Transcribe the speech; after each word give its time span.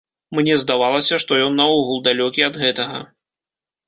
Мне 0.37 0.53
здавалася, 0.61 1.19
што 1.23 1.37
ён 1.47 1.53
наогул 1.59 1.99
далёкі 2.07 2.47
ад 2.47 2.57
гэтага. 2.63 3.03